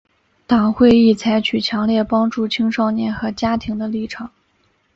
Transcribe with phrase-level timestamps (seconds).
[0.47, 4.31] 党会议采取强烈帮助青少年和家庭的立场。